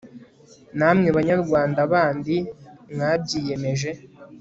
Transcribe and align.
namwe 0.79 1.09
banyarwanda 1.17 1.79
bandi 1.93 2.35
mwabyiyemeje 2.93 3.91